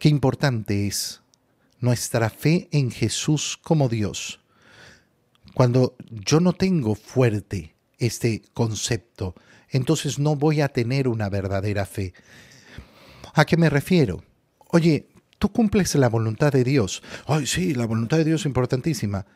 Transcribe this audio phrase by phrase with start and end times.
[0.00, 1.20] qué importante es
[1.78, 4.40] nuestra fe en Jesús como Dios.
[5.54, 9.34] Cuando yo no tengo fuerte este concepto,
[9.68, 12.14] entonces no voy a tener una verdadera fe.
[13.34, 14.24] ¿A qué me refiero?
[14.70, 17.02] Oye, tú cumples la voluntad de Dios.
[17.26, 19.26] Ay, sí, la voluntad de Dios es importantísima.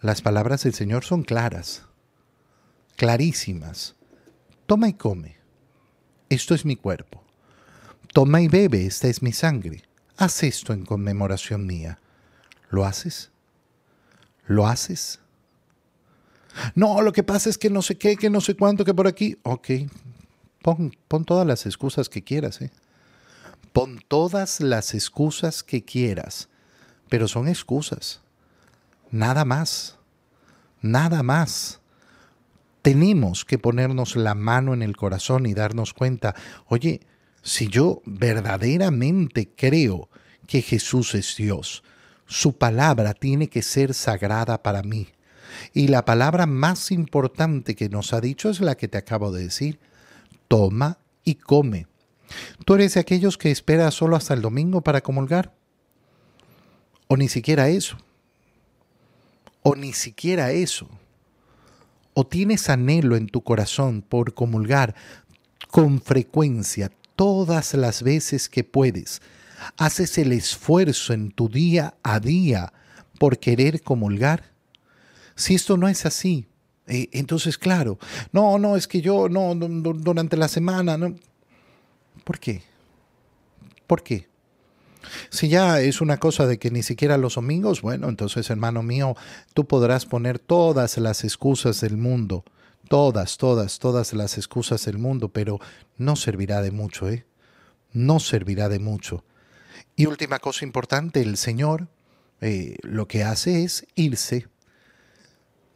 [0.00, 1.82] Las palabras del Señor son claras,
[2.96, 3.94] clarísimas.
[4.64, 5.36] Toma y come.
[6.30, 7.22] Esto es mi cuerpo.
[8.14, 9.82] Toma y bebe, esta es mi sangre.
[10.16, 11.98] Haz esto en conmemoración mía.
[12.70, 13.30] ¿Lo haces?
[14.46, 15.20] ¿Lo haces?
[16.74, 19.06] No, lo que pasa es que no sé qué, que no sé cuánto, que por
[19.06, 19.36] aquí.
[19.42, 19.68] Ok,
[20.62, 22.70] pon, pon todas las excusas que quieras, ¿eh?
[23.72, 26.48] Pon todas las excusas que quieras,
[27.08, 28.20] pero son excusas.
[29.10, 29.98] Nada más.
[30.80, 31.80] Nada más.
[32.82, 36.34] Tenemos que ponernos la mano en el corazón y darnos cuenta,
[36.66, 37.00] oye,
[37.44, 40.08] si yo verdaderamente creo
[40.46, 41.84] que Jesús es Dios,
[42.26, 45.08] su palabra tiene que ser sagrada para mí.
[45.74, 49.44] Y la palabra más importante que nos ha dicho es la que te acabo de
[49.44, 49.78] decir.
[50.48, 51.86] Toma y come.
[52.64, 55.52] ¿Tú eres de aquellos que espera solo hasta el domingo para comulgar?
[57.08, 57.98] ¿O ni siquiera eso?
[59.62, 60.88] ¿O ni siquiera eso?
[62.14, 64.94] ¿O tienes anhelo en tu corazón por comulgar
[65.70, 69.22] con frecuencia todas las veces que puedes?
[69.76, 72.72] ¿Haces el esfuerzo en tu día a día
[73.18, 74.52] por querer comulgar?
[75.34, 76.46] Si esto no es así,
[76.86, 77.98] eh, entonces claro,
[78.32, 81.14] no, no, es que yo, no, durante la semana, no.
[82.24, 82.62] ¿Por qué?
[83.86, 84.28] ¿Por qué?
[85.30, 89.16] Si ya es una cosa de que ni siquiera los domingos, bueno, entonces hermano mío,
[89.52, 92.44] tú podrás poner todas las excusas del mundo,
[92.88, 95.58] todas, todas, todas las excusas del mundo, pero
[95.96, 97.26] no servirá de mucho, ¿eh?
[97.92, 99.24] No servirá de mucho.
[99.96, 101.88] Y última cosa importante, el Señor
[102.40, 104.48] eh, lo que hace es irse.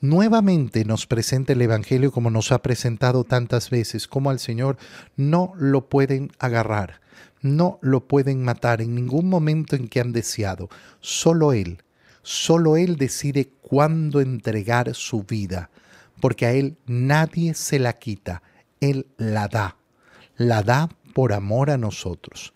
[0.00, 4.77] Nuevamente nos presenta el Evangelio como nos ha presentado tantas veces, como al Señor
[5.16, 7.00] no lo pueden agarrar
[7.43, 10.69] no lo pueden matar en ningún momento en que han deseado.
[11.00, 11.82] Solo Él,
[12.22, 15.71] solo Él decide cuándo entregar su vida,
[16.21, 18.43] porque a Él nadie se la quita,
[18.81, 19.77] Él la da,
[20.37, 22.55] la da por amor a nosotros.